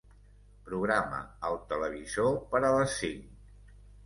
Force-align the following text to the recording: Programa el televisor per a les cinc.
Programa 0.69 1.19
el 1.51 1.57
televisor 1.75 2.33
per 2.55 2.63
a 2.63 2.73
les 2.79 2.97
cinc. 3.05 3.71